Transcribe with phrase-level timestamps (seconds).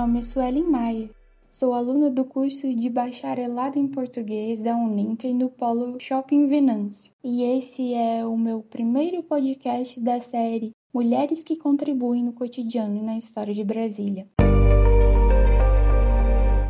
[0.00, 1.10] nome é Suelen Maier.
[1.50, 7.12] Sou aluna do curso de Bacharelado em Português da Uninter no Polo Shopping Venâncio.
[7.22, 13.02] E esse é o meu primeiro podcast da série Mulheres que Contribuem no Cotidiano e
[13.02, 14.26] na História de Brasília.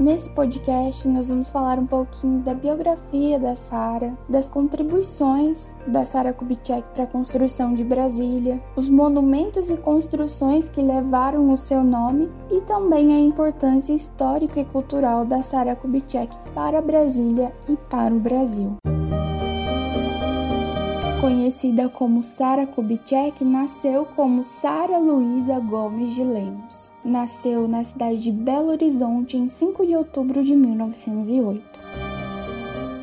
[0.01, 6.33] Nesse podcast, nós vamos falar um pouquinho da biografia da Sara, das contribuições da Sara
[6.33, 12.33] Kubitschek para a construção de Brasília, os monumentos e construções que levaram o seu nome
[12.51, 18.19] e também a importância histórica e cultural da Sara Kubitschek para Brasília e para o
[18.19, 18.79] Brasil.
[21.21, 26.95] Conhecida como Sara Kubitschek, nasceu como Sara Luísa Gomes de Lemos.
[27.05, 31.63] Nasceu na cidade de Belo Horizonte em 5 de outubro de 1908.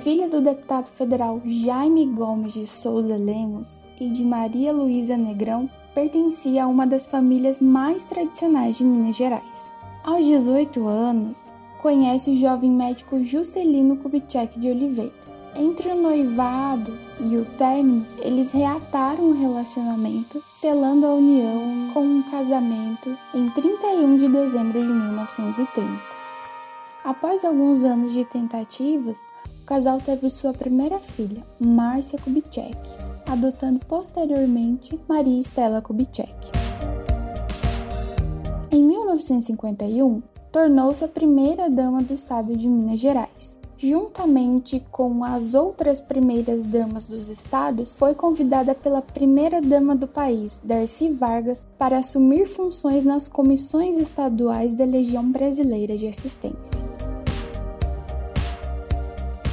[0.01, 6.63] Filha do deputado federal Jaime Gomes de Souza Lemos e de Maria Luísa Negrão, pertencia
[6.63, 9.75] a uma das famílias mais tradicionais de Minas Gerais.
[10.03, 15.26] Aos 18 anos, conhece o jovem médico Juscelino Kubitschek de Oliveira
[15.57, 22.23] entre o noivado e o término, eles reataram o relacionamento, selando a união com um
[22.23, 25.99] casamento em 31 de dezembro de 1930.
[27.03, 29.17] Após alguns anos de tentativas,
[29.61, 32.77] o casal teve sua primeira filha, Márcia Kubitschek,
[33.27, 36.51] adotando posteriormente Maria Estela Kubitschek.
[38.71, 40.21] Em 1951,
[40.51, 47.05] tornou-se a primeira dama do estado de Minas Gerais juntamente com as outras primeiras damas
[47.05, 53.29] dos estados, foi convidada pela primeira dama do país, Darcy Vargas, para assumir funções nas
[53.29, 56.87] comissões estaduais da Legião Brasileira de Assistência.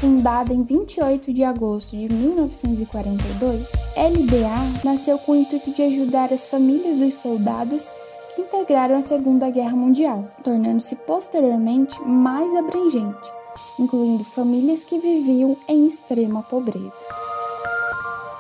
[0.00, 3.62] Fundada em 28 de agosto de 1942,
[3.96, 7.86] LBA nasceu com o intuito de ajudar as famílias dos soldados
[8.34, 13.43] que integraram a Segunda Guerra Mundial, tornando-se posteriormente mais abrangente
[13.78, 17.04] incluindo famílias que viviam em extrema pobreza.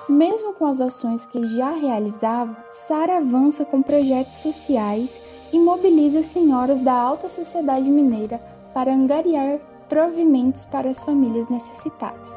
[0.08, 5.18] Mesmo com as ações que já realizava, Sara avança com projetos sociais
[5.52, 8.38] e mobiliza senhoras da alta sociedade mineira
[8.74, 9.58] para angariar
[9.88, 12.32] provimentos para as famílias necessitadas.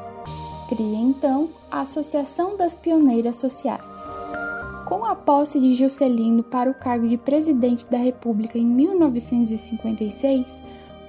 [0.68, 4.04] Cria então a Associação das Pioneiras Sociais.
[4.86, 10.62] Com a posse de Juscelino para o cargo de presidente da República em 1956,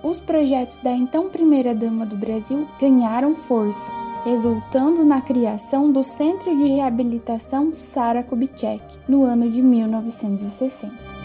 [0.04, 3.92] os projetos da então primeira-dama do Brasil ganharam força,
[4.24, 11.20] resultando na criação do Centro de Reabilitação Sara Kubitschek no ano de 1960.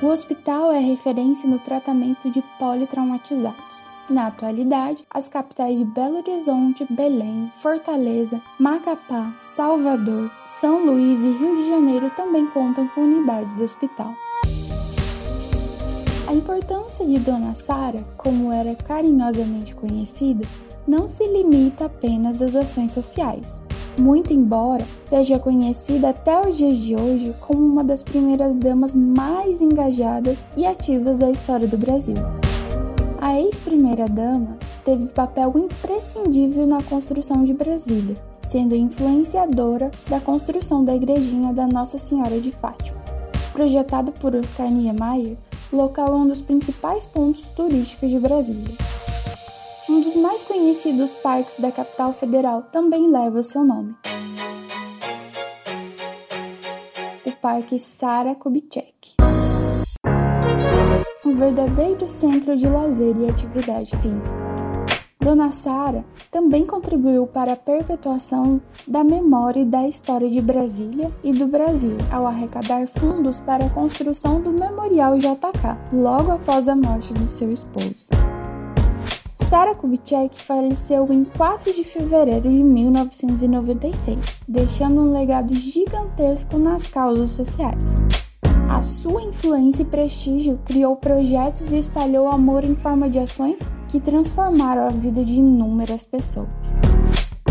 [0.00, 3.88] O hospital é referência no tratamento de politraumatizados.
[4.08, 11.56] Na atualidade, as capitais de Belo Horizonte, Belém, Fortaleza, Macapá, Salvador, São Luís e Rio
[11.56, 14.14] de Janeiro também contam com unidades do hospital.
[16.28, 20.46] A importância de Dona Sara, como era carinhosamente conhecida,
[20.86, 23.62] não se limita apenas às ações sociais.
[23.98, 29.62] Muito embora seja conhecida até os dias de hoje como uma das primeiras damas mais
[29.62, 32.16] engajadas e ativas da história do Brasil.
[33.22, 38.16] A ex-primeira-dama teve papel imprescindível na construção de Brasília,
[38.50, 42.98] sendo influenciadora da construção da igrejinha da Nossa Senhora de Fátima.
[43.54, 45.38] Projetado por Oscar Niemeyer,
[45.72, 48.74] local é um dos principais pontos turísticos de Brasília.
[49.88, 53.94] Um dos mais conhecidos parques da capital federal também leva o seu nome.
[57.24, 59.16] O Parque Sara Kubitschek.
[61.24, 64.57] Um verdadeiro centro de lazer e atividade física.
[65.28, 71.34] Dona Sara também contribuiu para a perpetuação da memória e da história de Brasília e
[71.34, 77.12] do Brasil, ao arrecadar fundos para a construção do Memorial JK, logo após a morte
[77.12, 78.08] do seu esposo.
[79.34, 87.32] Sara Kubitschek faleceu em 4 de fevereiro de 1996, deixando um legado gigantesco nas causas
[87.32, 88.02] sociais.
[88.70, 93.98] A sua influência e prestígio criou projetos e espalhou amor em forma de ações que
[93.98, 96.80] transformaram a vida de inúmeras pessoas.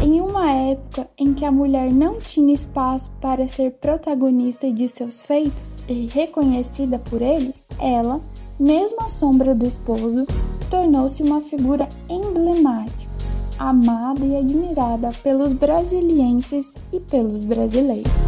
[0.01, 5.21] Em uma época em que a mulher não tinha espaço para ser protagonista de seus
[5.21, 8.21] feitos e reconhecida por eles, ela,
[8.59, 10.25] mesmo à sombra do esposo,
[10.69, 13.11] tornou-se uma figura emblemática,
[13.57, 18.26] amada e admirada pelos brasilienses e pelos brasileiros.